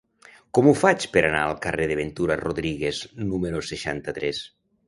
Com 0.57 0.69
ho 0.69 0.71
faig 0.83 1.05
per 1.17 1.23
anar 1.27 1.43
al 1.49 1.59
carrer 1.67 1.87
de 1.93 1.97
Ventura 2.01 2.39
Rodríguez 2.41 3.03
número 3.33 3.63
seixanta-tres? 3.73 4.43